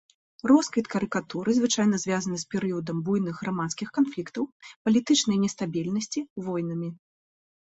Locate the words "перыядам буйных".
2.53-3.35